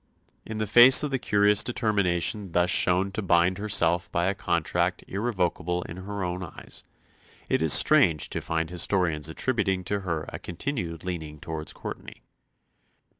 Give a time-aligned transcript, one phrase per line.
[0.47, 5.03] In the face of the curious determination thus shown to bind herself by a contract
[5.07, 6.83] irrevocable in her own eyes,
[7.49, 12.19] it is strange to find historians attributing to her a continued leaning towards Courtenay.